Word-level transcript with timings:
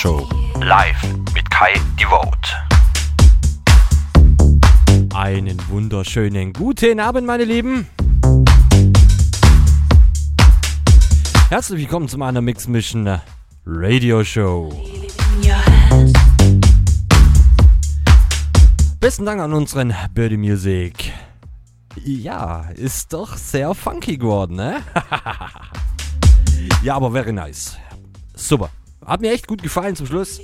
Show. 0.00 0.26
Live 0.62 1.02
mit 1.34 1.50
Kai 1.50 1.74
Devote. 2.00 2.48
Einen 5.14 5.60
wunderschönen 5.68 6.54
guten 6.54 6.98
Abend, 7.00 7.26
meine 7.26 7.44
Lieben. 7.44 7.86
Herzlich 11.50 11.80
willkommen 11.80 12.08
zu 12.08 12.16
meiner 12.16 12.40
Mix 12.40 12.66
Mission 12.66 13.20
Radio 13.66 14.24
Show. 14.24 14.72
Besten 19.00 19.26
Dank 19.26 19.42
an 19.42 19.52
unseren 19.52 19.94
Birdie 20.14 20.38
Music. 20.38 21.12
Ja, 22.02 22.70
ist 22.74 23.12
doch 23.12 23.36
sehr 23.36 23.74
funky 23.74 24.16
geworden, 24.16 24.56
ne? 24.56 24.76
ja, 26.82 26.96
aber 26.96 27.10
very 27.10 27.34
nice. 27.34 27.76
Super. 28.34 28.70
Hat 29.10 29.20
mir 29.20 29.32
echt 29.32 29.48
gut 29.48 29.60
gefallen 29.60 29.96
zum 29.96 30.06
Schluss. 30.06 30.40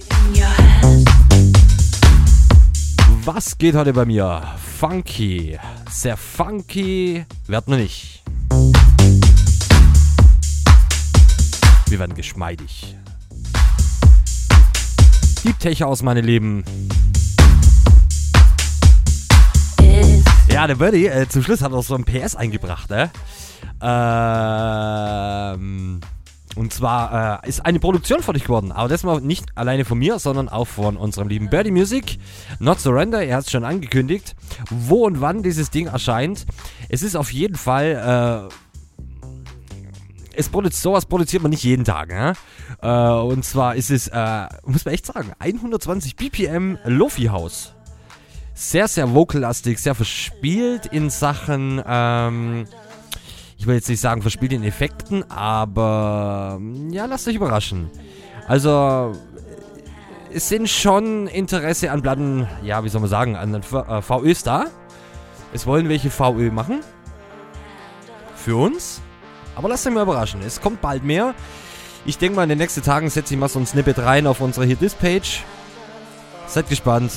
Was 3.24 3.56
geht 3.58 3.76
heute 3.76 3.92
bei 3.92 4.04
mir? 4.04 4.42
Funky. 4.80 5.56
Sehr 5.88 6.16
funky 6.16 7.24
werden 7.46 7.64
wir 7.68 7.76
nicht. 7.76 8.24
Wir 11.86 12.00
werden 12.00 12.16
geschmeidig. 12.16 12.96
Deep 15.44 15.60
Tech 15.60 15.84
aus, 15.84 16.02
meine 16.02 16.22
Lieben. 16.22 16.64
Ja, 20.48 20.66
der 20.66 20.74
Birdie, 20.74 21.06
äh, 21.06 21.28
zum 21.28 21.44
Schluss 21.44 21.62
hat 21.62 21.70
er 21.70 21.82
so 21.84 21.94
ein 21.94 22.04
PS 22.04 22.34
eingebracht, 22.34 22.90
ne? 22.90 23.12
Ähm, 23.80 26.00
und 26.56 26.72
zwar 26.72 27.44
äh, 27.44 27.48
ist 27.48 27.64
eine 27.64 27.78
Produktion 27.78 28.22
fertig 28.22 28.44
geworden, 28.44 28.72
aber 28.72 28.88
das 28.88 29.02
mal 29.02 29.20
nicht 29.20 29.46
alleine 29.54 29.84
von 29.84 29.98
mir, 29.98 30.18
sondern 30.18 30.48
auch 30.48 30.66
von 30.66 30.96
unserem 30.96 31.28
lieben 31.28 31.50
Birdie 31.50 31.70
Music. 31.70 32.18
Not 32.58 32.80
Surrender, 32.80 33.22
er 33.22 33.36
hat 33.36 33.44
es 33.44 33.50
schon 33.50 33.64
angekündigt. 33.64 34.34
Wo 34.70 35.04
und 35.04 35.20
wann 35.20 35.42
dieses 35.42 35.70
Ding 35.70 35.86
erscheint. 35.86 36.46
Es 36.88 37.02
ist 37.02 37.14
auf 37.14 37.32
jeden 37.32 37.56
Fall. 37.56 38.48
Äh, 38.50 38.54
es 40.38 40.48
produziert, 40.48 40.82
sowas 40.82 41.06
produziert 41.06 41.42
man 41.42 41.50
nicht 41.50 41.64
jeden 41.64 41.84
Tag. 41.84 42.08
Ne? 42.08 42.32
Äh, 42.82 42.88
und 42.88 43.44
zwar 43.44 43.74
ist 43.74 43.90
es, 43.90 44.08
äh, 44.08 44.46
muss 44.64 44.84
man 44.84 44.94
echt 44.94 45.06
sagen, 45.06 45.32
120 45.38 46.16
BPM 46.16 46.78
Lofi 46.84 47.24
House 47.26 47.76
sehr, 48.56 48.88
sehr 48.88 49.12
vocalastig, 49.12 49.78
sehr 49.78 49.94
verspielt 49.94 50.86
in 50.86 51.10
Sachen, 51.10 51.82
ähm, 51.86 52.64
ich 53.58 53.66
will 53.66 53.74
jetzt 53.74 53.88
nicht 53.88 54.00
sagen 54.00 54.22
verspielt 54.22 54.52
in 54.52 54.62
Effekten, 54.62 55.28
aber 55.30 56.60
ja, 56.90 57.06
lasst 57.06 57.26
euch 57.28 57.36
überraschen. 57.36 57.90
Also, 58.46 59.12
es 60.32 60.48
sind 60.48 60.68
schon 60.68 61.26
Interesse 61.26 61.90
an 61.90 62.02
Platten, 62.02 62.46
ja, 62.62 62.84
wie 62.84 62.88
soll 62.88 63.00
man 63.00 63.10
sagen, 63.10 63.36
an 63.36 63.52
den 63.52 63.62
äh, 63.62 64.02
VÖs 64.02 64.42
da. 64.42 64.66
Es 65.52 65.66
wollen 65.66 65.88
welche 65.88 66.10
VÖ 66.10 66.50
machen. 66.50 66.80
Für 68.36 68.56
uns. 68.56 69.00
Aber 69.54 69.68
lasst 69.68 69.86
euch 69.86 69.94
mal 69.94 70.02
überraschen. 70.02 70.42
Es 70.42 70.60
kommt 70.60 70.82
bald 70.82 71.02
mehr. 71.02 71.34
Ich 72.04 72.18
denke 72.18 72.36
mal, 72.36 72.42
in 72.44 72.50
den 72.50 72.58
nächsten 72.58 72.82
Tagen 72.82 73.08
setze 73.08 73.34
ich 73.34 73.40
mal 73.40 73.48
so 73.48 73.58
ein 73.58 73.66
Snippet 73.66 73.98
rein 73.98 74.26
auf 74.26 74.40
unsere 74.40 74.66
hier 74.66 74.76
Dispage. 74.76 75.40
Seid 76.46 76.68
gespannt. 76.68 77.12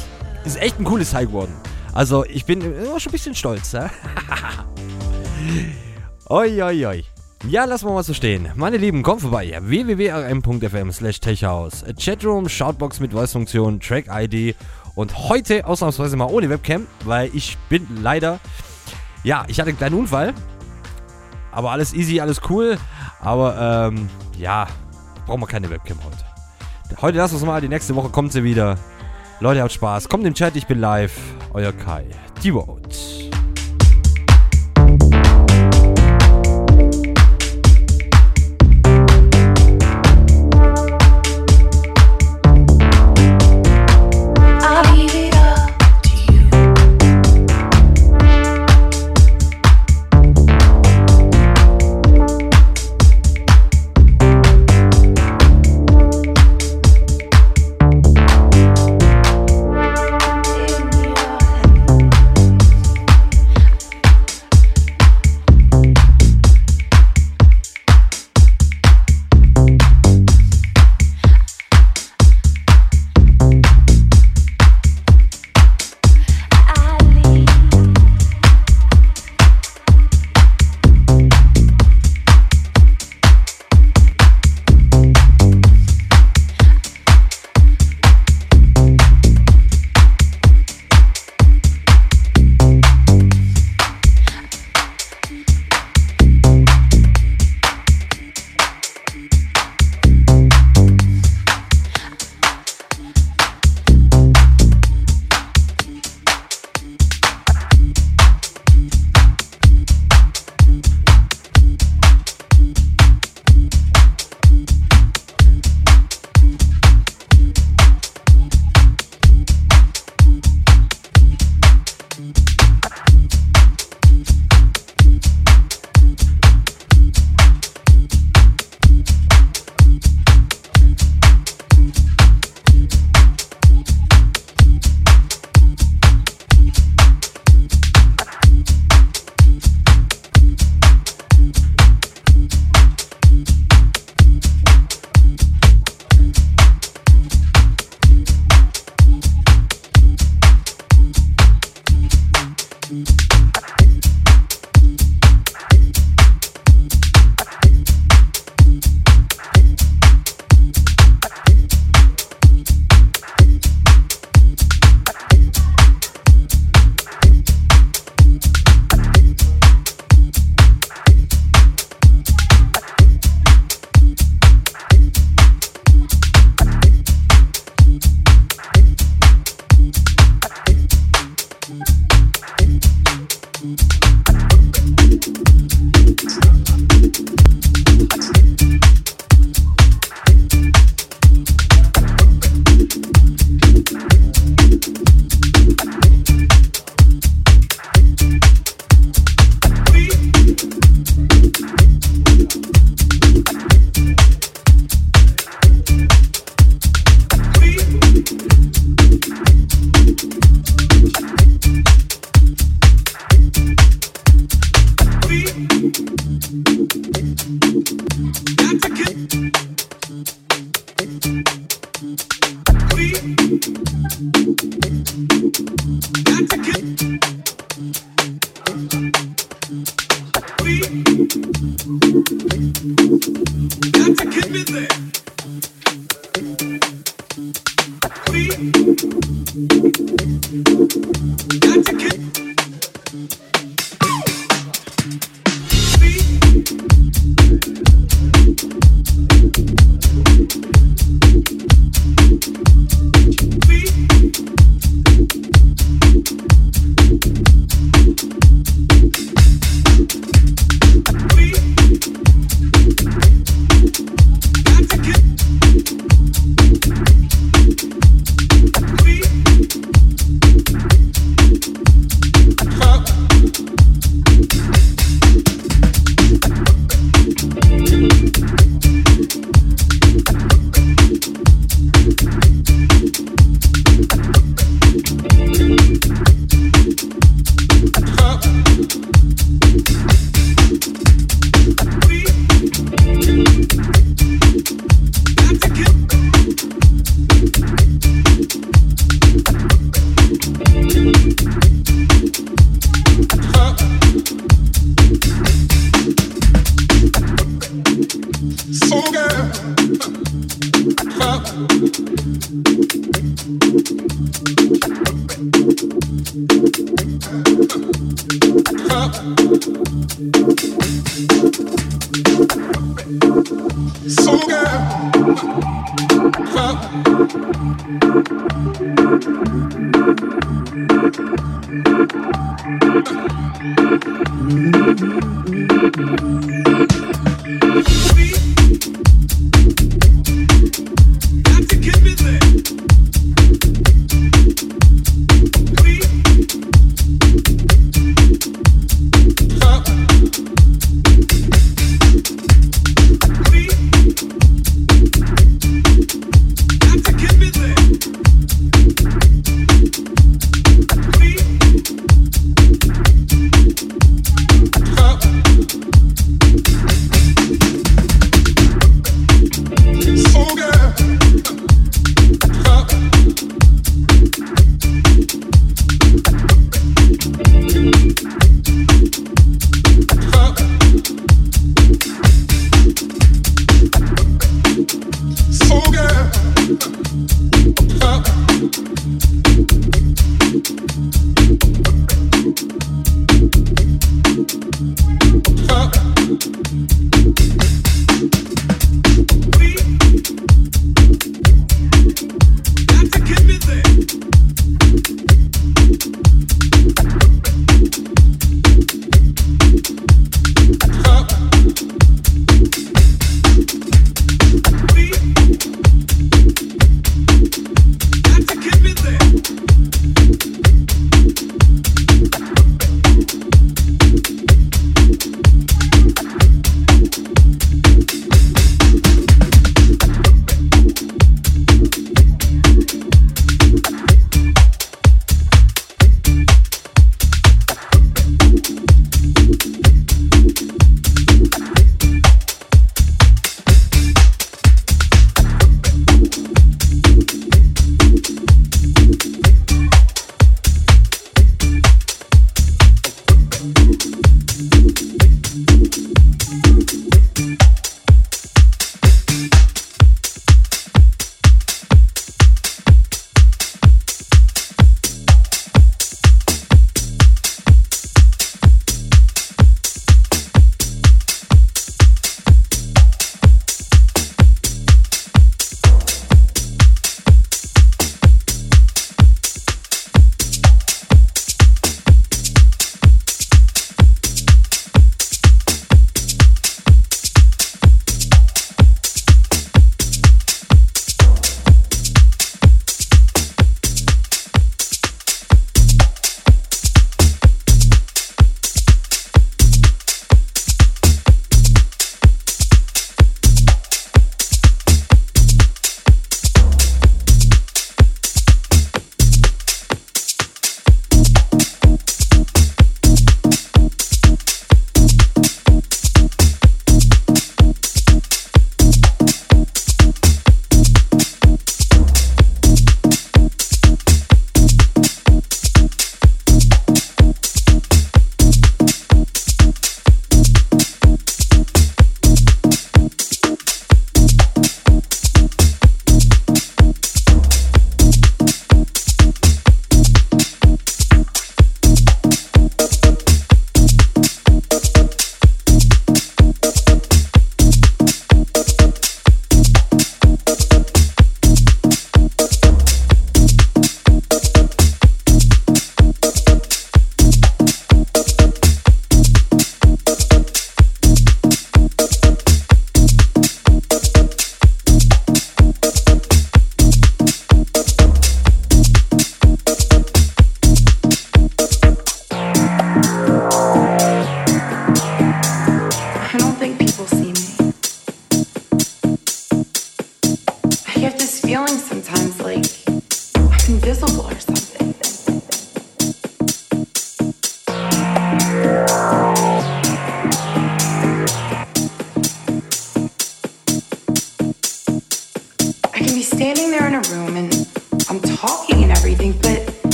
Ist 0.45 0.59
echt 0.59 0.79
ein 0.79 0.85
cooles 0.85 1.11
Teil 1.11 1.27
geworden. 1.27 1.53
Also, 1.93 2.23
ich 2.25 2.45
bin 2.45 2.61
schon 2.61 2.95
ein 2.95 3.11
bisschen 3.11 3.35
stolz, 3.35 3.73
ja? 3.73 3.89
oi, 6.29 6.61
oi, 6.61 6.85
oi. 6.85 7.03
Ja, 7.47 7.65
lassen 7.65 7.87
wir 7.87 7.93
mal 7.93 8.03
so 8.03 8.13
stehen. 8.13 8.51
Meine 8.55 8.77
Lieben, 8.77 9.01
kommt 9.01 9.21
vorbei. 9.21 9.57
www.rm.fm 9.59 10.91
slash 10.91 11.19
techhouse. 11.19 11.83
Chatroom, 11.99 12.47
Shoutbox 12.47 12.99
mit 12.99 13.13
Voice-Funktion, 13.13 13.79
Track-ID 13.79 14.55
und 14.95 15.29
heute 15.29 15.65
ausnahmsweise 15.65 16.17
mal 16.17 16.25
ohne 16.25 16.49
Webcam, 16.49 16.85
weil 17.05 17.29
ich 17.33 17.57
bin 17.69 17.87
leider... 18.01 18.39
Ja, 19.23 19.45
ich 19.47 19.59
hatte 19.59 19.69
einen 19.69 19.77
kleinen 19.77 19.95
Unfall. 19.95 20.33
Aber 21.51 21.71
alles 21.71 21.93
easy, 21.93 22.19
alles 22.19 22.41
cool. 22.49 22.77
Aber, 23.19 23.89
ähm, 23.91 24.07
ja, 24.37 24.67
brauchen 25.25 25.41
wir 25.41 25.47
keine 25.47 25.69
Webcam 25.69 25.97
heute. 26.03 27.01
Heute 27.01 27.17
lassen 27.17 27.33
wir 27.33 27.37
es 27.39 27.45
mal, 27.45 27.61
die 27.61 27.69
nächste 27.69 27.95
Woche 27.95 28.09
kommt 28.09 28.33
sie 28.33 28.43
wieder. 28.43 28.77
Leute, 29.39 29.61
habt 29.61 29.71
Spaß. 29.71 30.09
Kommt 30.09 30.25
im 30.25 30.33
Chat, 30.33 30.55
ich 30.55 30.67
bin 30.67 30.79
live. 30.79 31.17
Euer 31.53 31.71
Kai. 31.71 32.05
Die 32.43 32.51
Vote. 32.51 32.89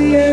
the 0.00 0.16
end. 0.16 0.29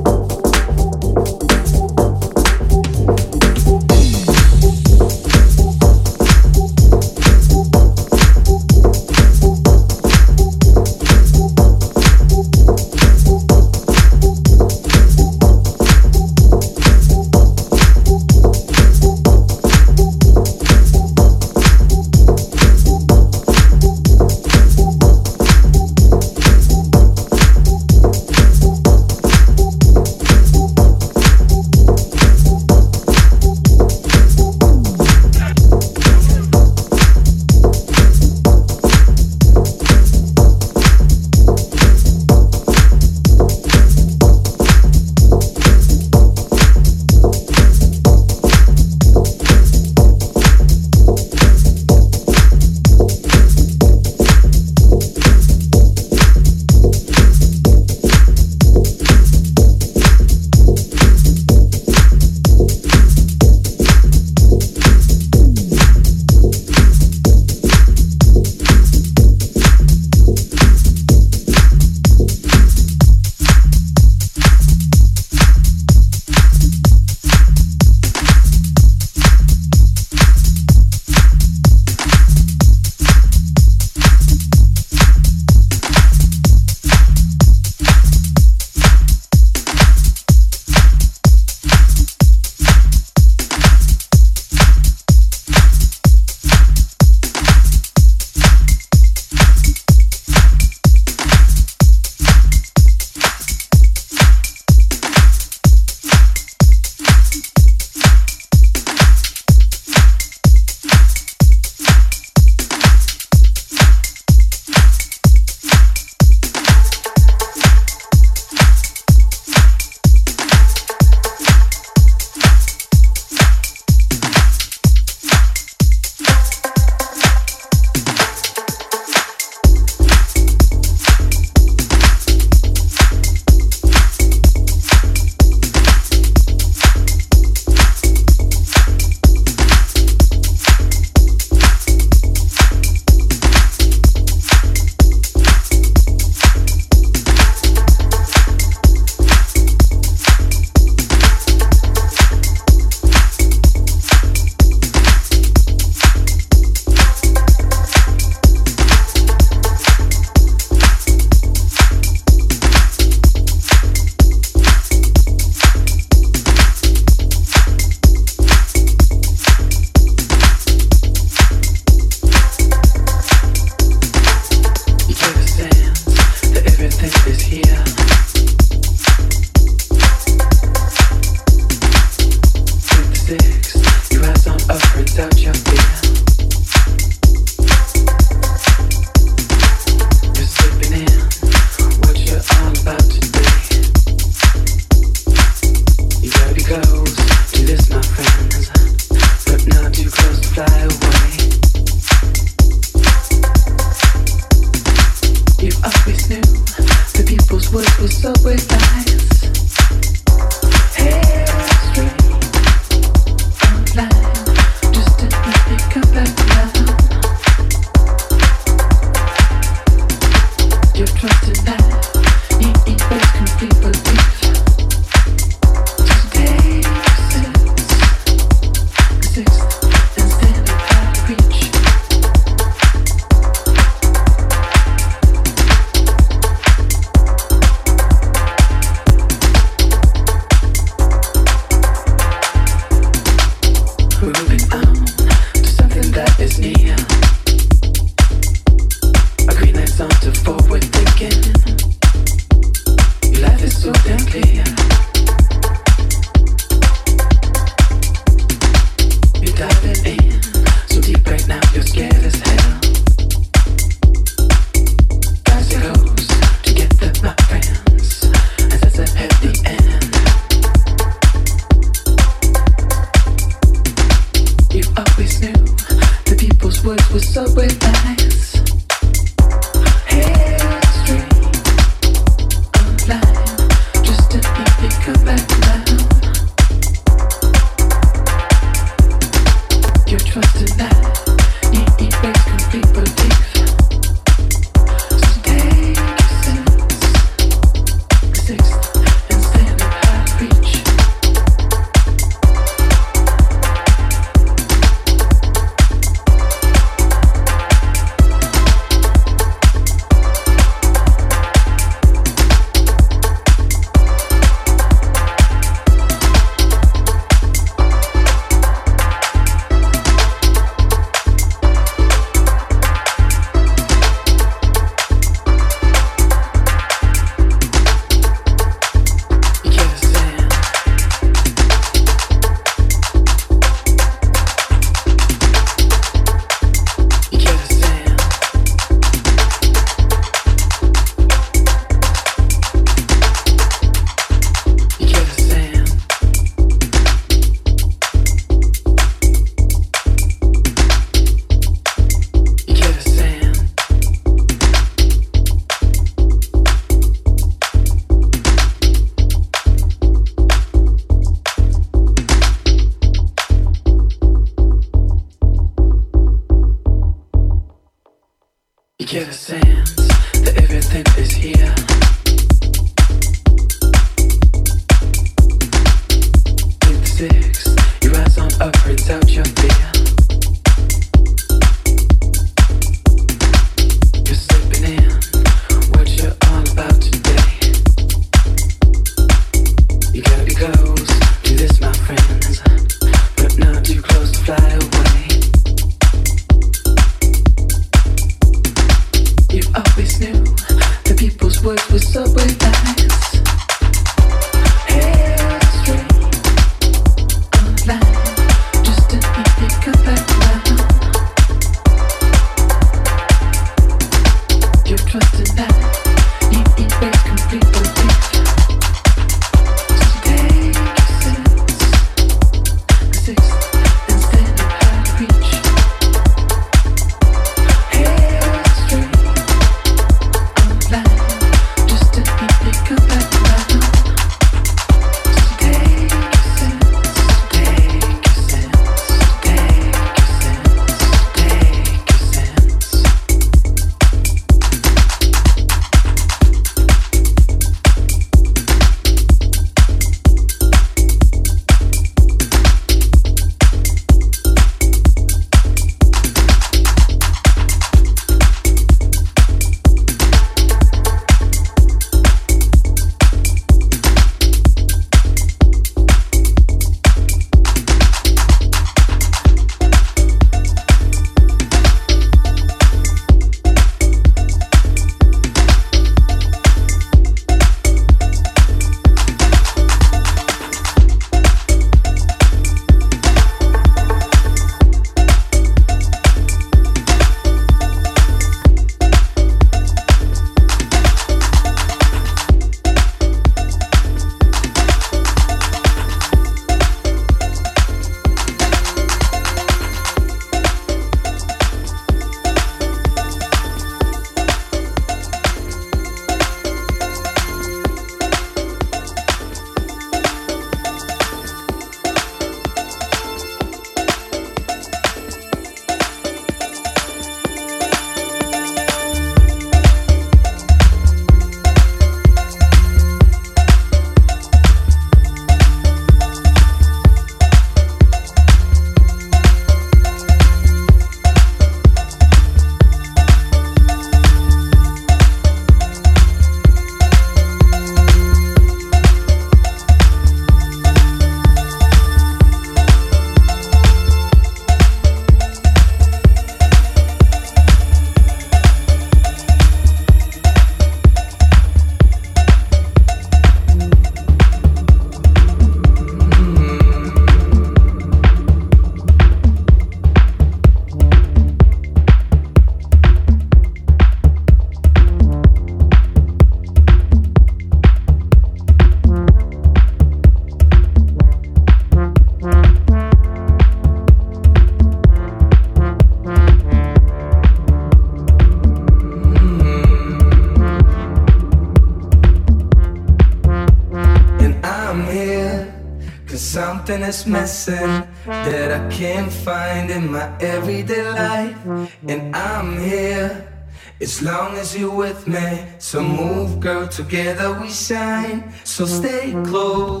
we 597.60 597.68
shine, 597.68 598.52
so 598.64 598.86
stay 598.86 599.32
mm-hmm. 599.32 599.44
close. 599.44 600.00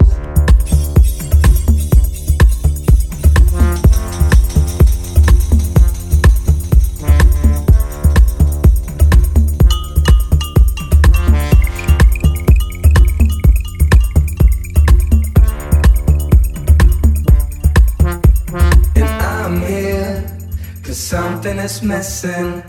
And 18.96 19.04
I'm 19.04 19.60
here, 19.60 20.38
something 20.84 21.58
is 21.58 21.82
missing 21.82 22.62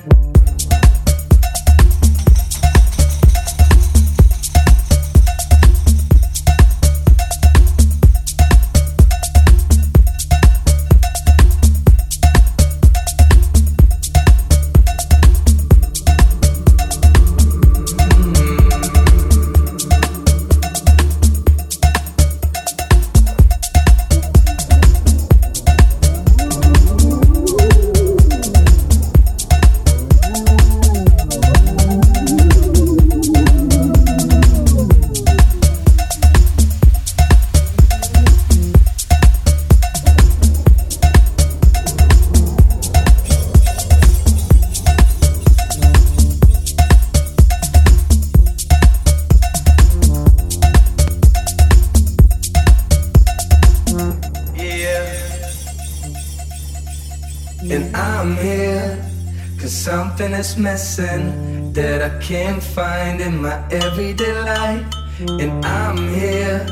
and 65.29 65.63
I'm 65.65 65.97
here 65.97 66.65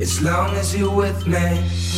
as 0.00 0.22
long 0.22 0.54
as 0.56 0.76
you're 0.76 0.94
with 0.94 1.26
me. 1.26 1.89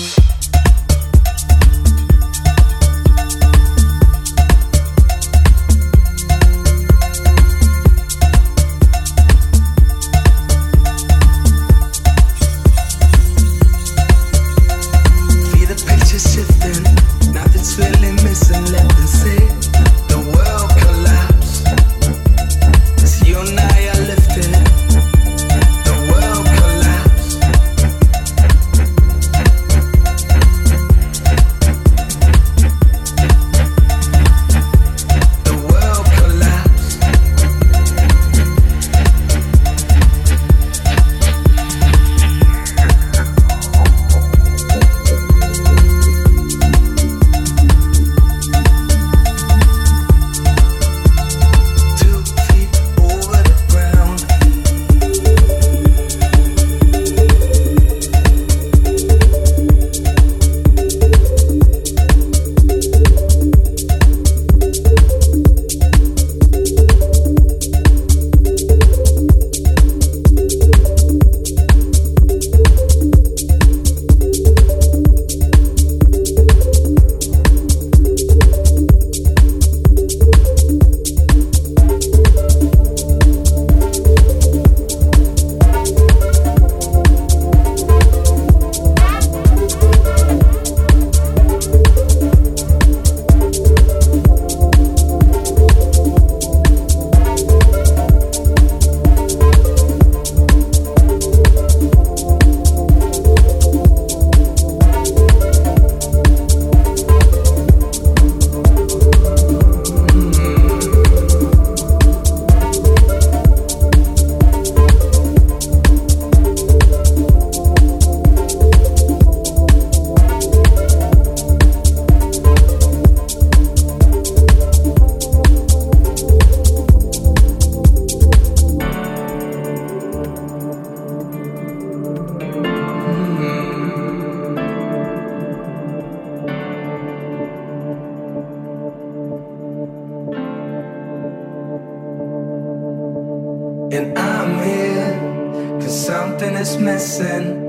And 143.93 144.19
I'm 144.19 144.62
here, 144.64 145.78
cause 145.82 146.06
something 146.06 146.55
is 146.55 146.78
missing. 146.78 147.61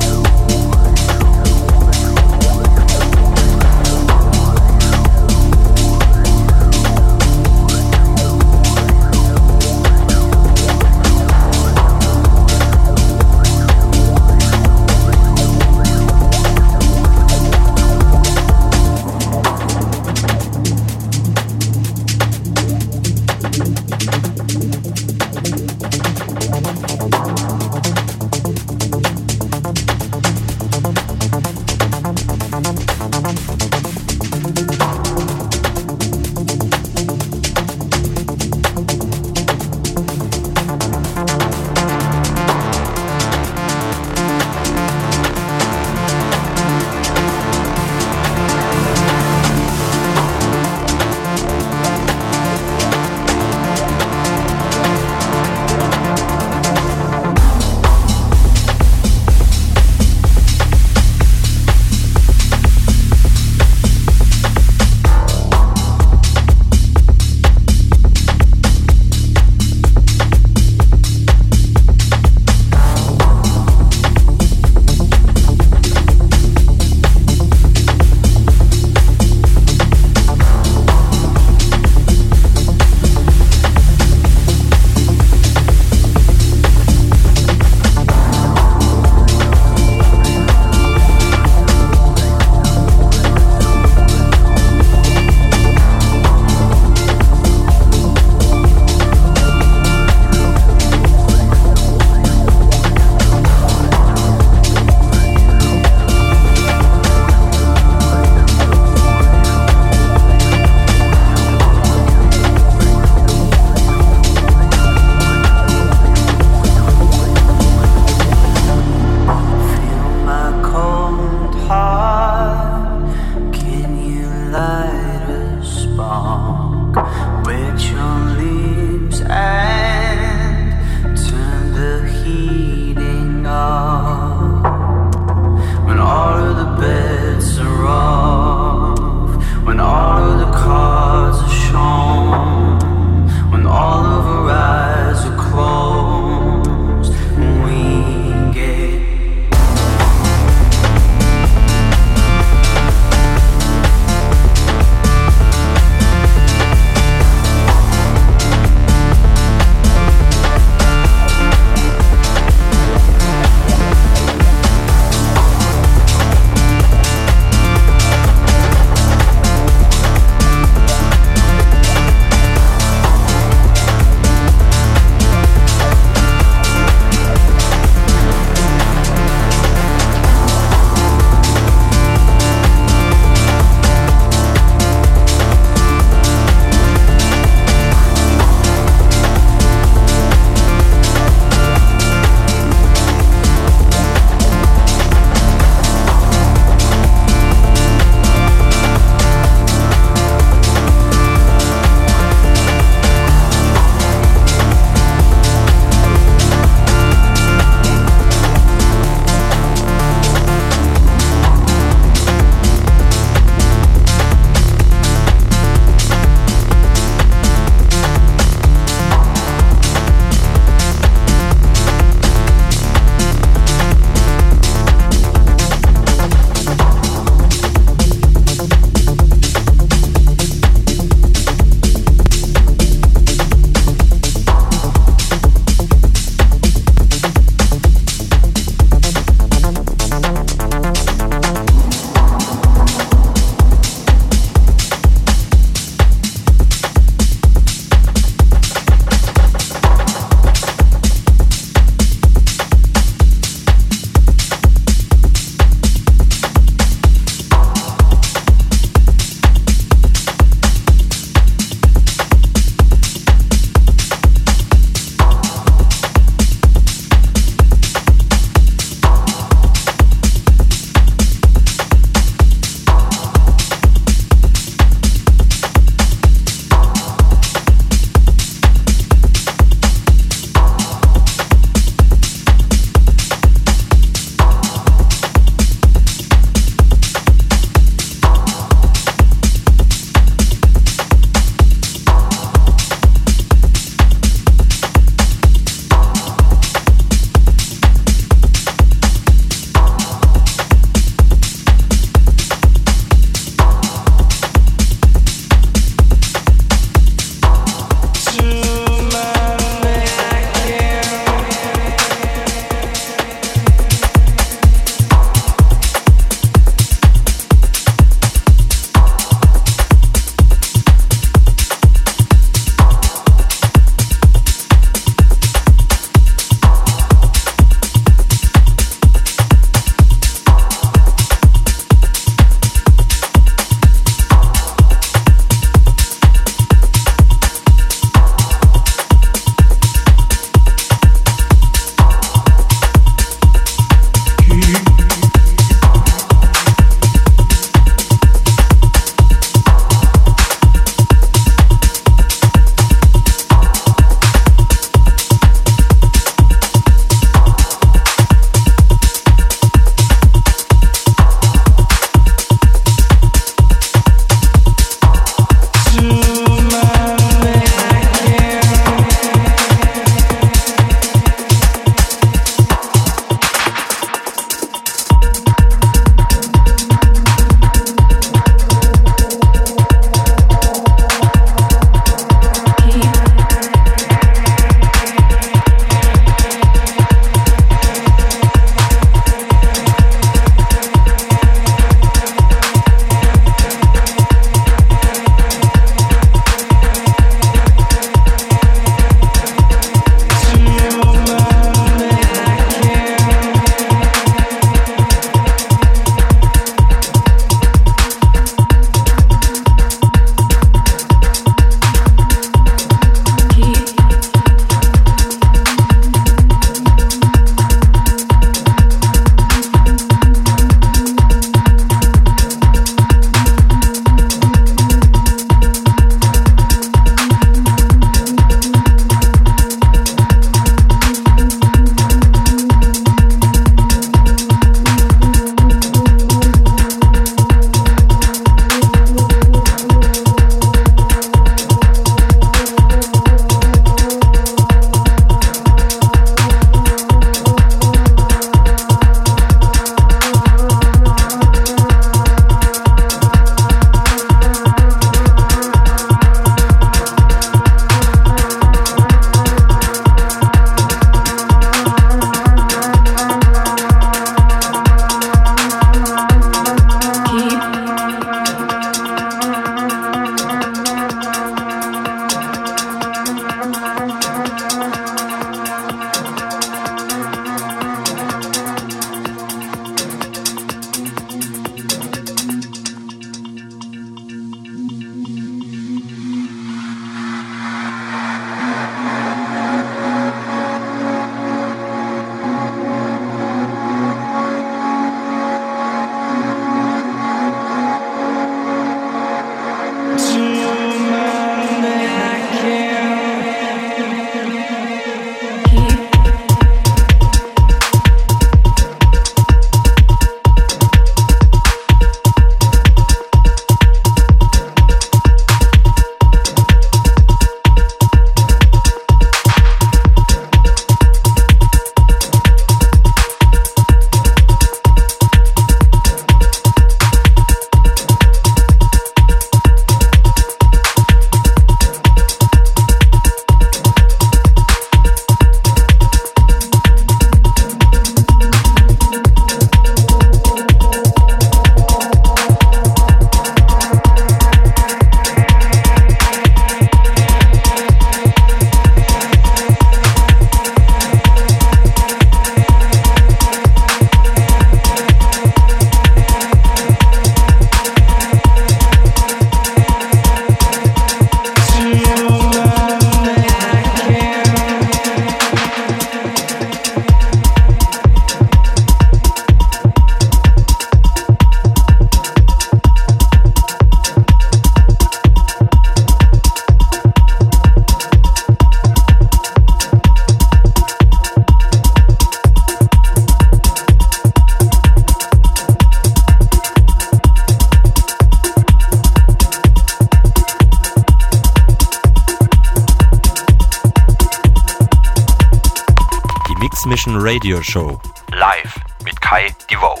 Radio 597.30 597.60
Show. 597.60 598.00
Live 598.32 598.74
mit 599.04 599.20
Kai 599.20 599.54
Devote. 599.70 600.00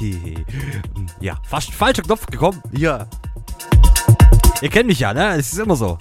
ja, 1.20 1.36
fast 1.42 1.74
falscher 1.74 2.00
Knopf 2.00 2.24
gekommen. 2.24 2.62
Ja. 2.72 3.06
Ihr 4.62 4.70
kennt 4.70 4.86
mich 4.86 5.00
ja, 5.00 5.12
ne? 5.12 5.34
Es 5.34 5.52
ist 5.52 5.58
immer 5.58 5.76
so. 5.76 5.98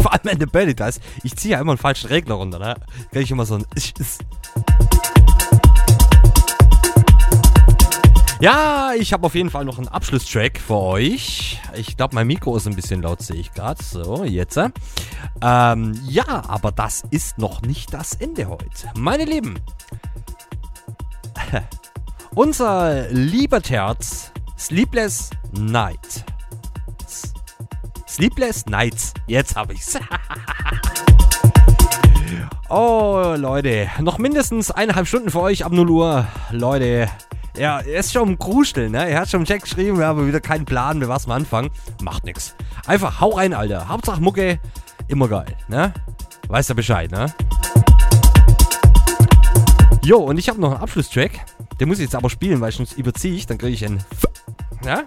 Vor 0.00 0.14
allem 0.14 0.28
in 0.28 0.38
der 0.38 0.46
Belly 0.46 0.74
das. 0.74 0.98
Ich 1.22 1.36
ziehe 1.36 1.52
ja 1.52 1.60
immer 1.60 1.72
einen 1.72 1.78
falschen 1.78 2.06
Regler 2.06 2.36
runter, 2.36 2.58
ne? 2.58 2.76
Kann 3.12 3.20
ich 3.22 3.30
immer 3.30 3.44
so 3.44 3.56
ein. 3.56 3.66
Ja, 8.38 8.92
ich 8.94 9.14
habe 9.14 9.24
auf 9.24 9.34
jeden 9.34 9.48
Fall 9.48 9.64
noch 9.64 9.78
einen 9.78 9.88
Abschlusstrack 9.88 10.58
für 10.58 10.76
euch. 10.76 11.58
Ich 11.74 11.96
glaube, 11.96 12.14
mein 12.14 12.26
Mikro 12.26 12.54
ist 12.56 12.66
ein 12.66 12.76
bisschen 12.76 13.00
laut, 13.00 13.22
sehe 13.22 13.36
ich 13.36 13.52
gerade. 13.54 13.82
So, 13.82 14.24
jetzt. 14.24 14.58
Ähm, 15.48 15.92
ja, 16.08 16.42
aber 16.48 16.72
das 16.72 17.04
ist 17.10 17.38
noch 17.38 17.62
nicht 17.62 17.94
das 17.94 18.14
Ende 18.14 18.48
heute. 18.48 18.90
Meine 18.96 19.24
Lieben, 19.24 19.54
unser 22.34 23.08
lieber 23.10 23.62
Terz, 23.62 24.32
Sleepless 24.58 25.30
Night. 25.52 26.24
Sleepless 28.08 28.66
Nights. 28.66 29.14
Jetzt 29.28 29.54
habe 29.54 29.74
ich's. 29.74 29.96
oh, 32.68 33.34
Leute. 33.36 33.88
Noch 34.00 34.18
mindestens 34.18 34.72
eineinhalb 34.72 35.06
Stunden 35.06 35.30
für 35.30 35.42
euch 35.42 35.64
ab 35.64 35.70
0 35.70 35.90
Uhr. 35.90 36.26
Leute. 36.50 37.08
Ja, 37.56 37.78
er 37.78 38.00
ist 38.00 38.12
schon 38.12 38.30
im 38.30 38.38
Kruscheln, 38.38 38.90
ne? 38.90 39.08
Er 39.08 39.20
hat 39.20 39.28
schon 39.28 39.42
im 39.42 39.46
Chat 39.46 39.62
geschrieben, 39.62 39.98
wir 39.98 40.06
haben 40.06 40.26
wieder 40.26 40.40
keinen 40.40 40.64
Plan, 40.64 40.98
mit 40.98 41.08
was 41.08 41.28
wir 41.28 41.34
anfangen. 41.34 41.70
Macht 42.02 42.24
nix. 42.24 42.56
Einfach 42.86 43.20
hau 43.20 43.28
rein, 43.30 43.54
Alter. 43.54 43.88
Hauptsache 43.88 44.20
Mucke, 44.20 44.58
immer 45.08 45.28
geil, 45.28 45.56
ne? 45.68 45.92
Weißt 46.48 46.70
du 46.70 46.74
Bescheid, 46.74 47.10
ne? 47.10 47.32
Jo, 50.04 50.18
und 50.18 50.38
ich 50.38 50.48
habe 50.48 50.60
noch 50.60 50.72
einen 50.72 50.80
Abschlusstrack. 50.80 51.32
Den 51.80 51.88
muss 51.88 51.98
ich 51.98 52.04
jetzt 52.04 52.14
aber 52.14 52.30
spielen, 52.30 52.60
weil 52.60 52.70
sonst 52.72 52.96
überziehe 52.96 53.34
ich. 53.34 53.46
Dann 53.46 53.58
kriege 53.58 53.74
ich 53.74 53.84
einen. 53.84 54.04
Ja? 54.84 55.02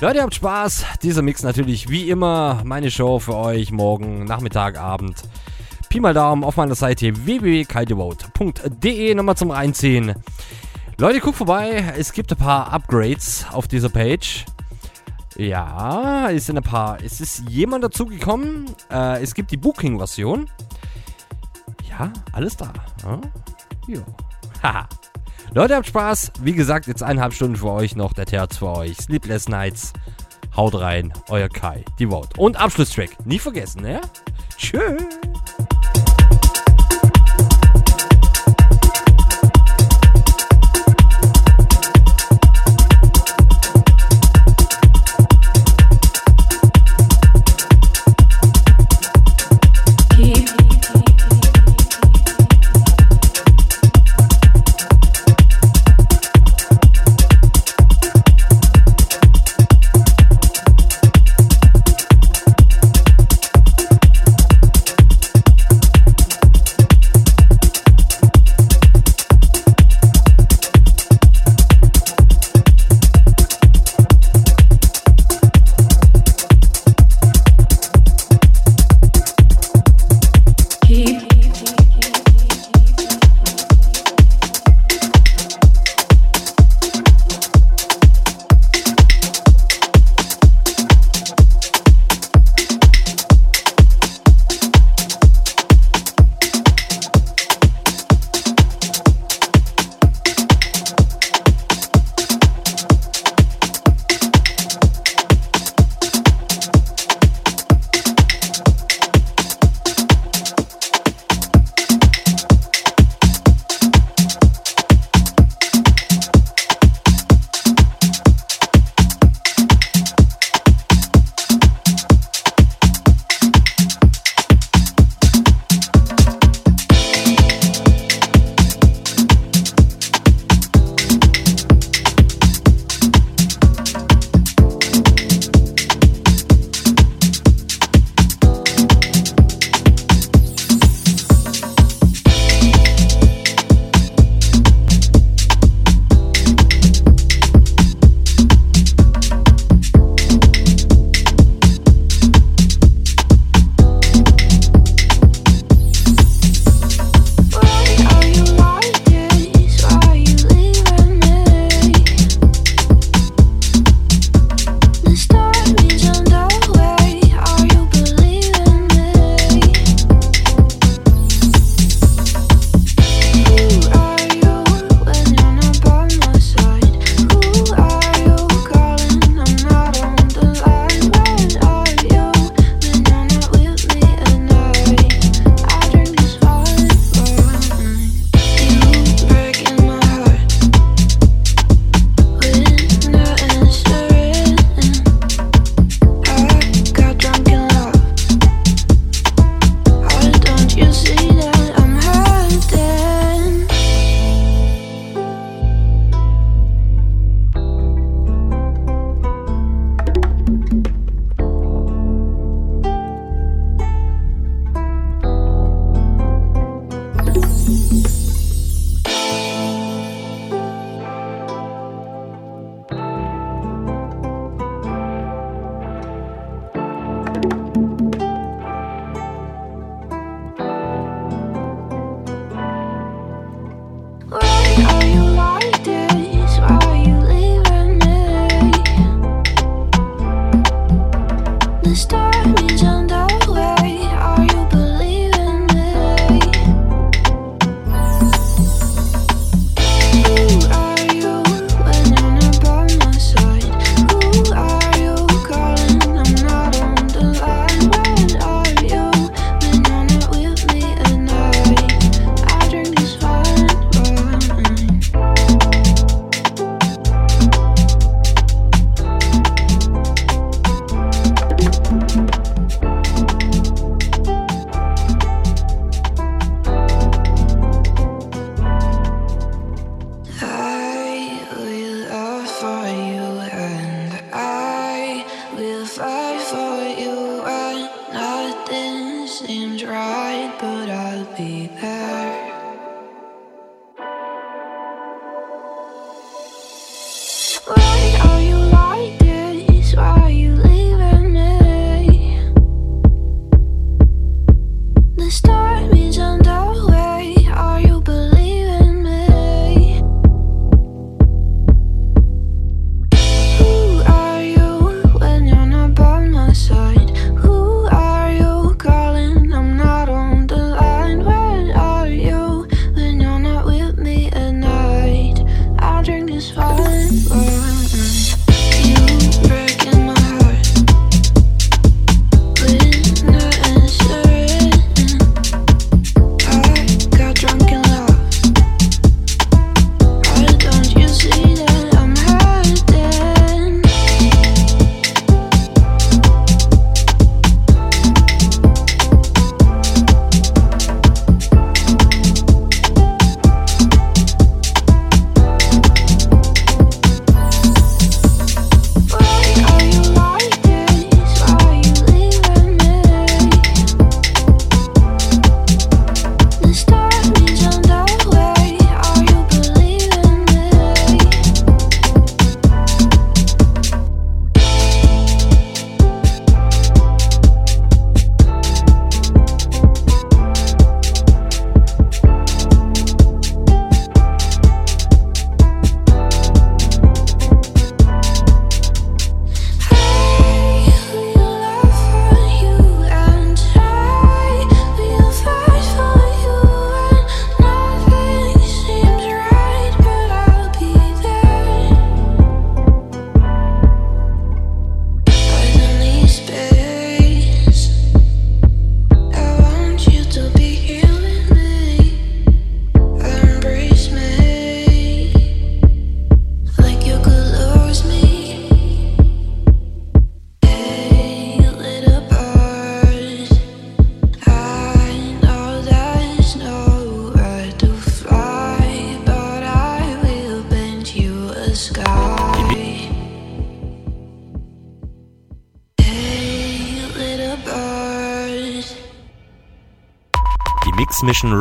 Leute, 0.00 0.22
habt 0.22 0.34
Spaß. 0.34 0.84
Dieser 1.02 1.22
Mix 1.22 1.42
natürlich 1.42 1.88
wie 1.88 2.08
immer 2.08 2.62
meine 2.64 2.90
Show 2.90 3.18
für 3.18 3.34
euch 3.36 3.72
morgen, 3.72 4.24
Nachmittag, 4.24 4.78
Abend. 4.78 5.22
Pi 5.88 6.00
mal 6.00 6.14
Daumen 6.14 6.44
auf 6.44 6.56
meiner 6.56 6.74
Seite 6.74 7.12
www.kaltevote.de 7.26 9.14
nochmal 9.14 9.36
zum 9.36 9.50
Reinziehen. 9.50 10.14
Leute, 10.98 11.20
guckt 11.20 11.36
vorbei. 11.36 11.92
Es 11.98 12.12
gibt 12.12 12.32
ein 12.32 12.38
paar 12.38 12.72
Upgrades 12.72 13.46
auf 13.50 13.68
dieser 13.68 13.88
Page. 13.88 14.44
Ja, 15.36 16.30
es 16.30 16.46
sind 16.46 16.56
ein 16.56 16.62
paar. 16.62 17.02
Es 17.02 17.20
ist 17.20 17.48
jemand 17.48 17.84
dazugekommen. 17.84 18.66
Äh, 18.90 19.22
es 19.22 19.34
gibt 19.34 19.50
die 19.50 19.56
Booking-Version. 19.56 20.48
Ja, 21.88 22.12
alles 22.32 22.56
da. 22.56 22.72
Ja. 23.02 23.20
Jo. 23.86 24.02
Haha. 24.62 24.88
Leute, 25.54 25.76
habt 25.76 25.86
Spaß. 25.86 26.32
Wie 26.40 26.52
gesagt, 26.54 26.86
jetzt 26.86 27.02
eineinhalb 27.02 27.34
Stunden 27.34 27.56
für 27.56 27.70
euch 27.70 27.96
noch. 27.96 28.12
Der 28.12 28.26
Terz 28.26 28.56
für 28.58 28.68
euch. 28.68 28.96
Sleepless 28.96 29.48
Nights. 29.48 29.92
Haut 30.56 30.78
rein. 30.78 31.12
Euer 31.28 31.48
Kai. 31.48 31.84
Die 31.98 32.06
Vote. 32.06 32.38
Und 32.40 32.56
Abschlusstrack. 32.56 33.24
Nie 33.26 33.38
vergessen, 33.38 33.86
ja? 33.86 34.00
Tschüss. 34.56 35.02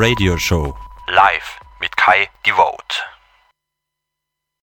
Radio 0.02 0.36
Show. 0.36 0.91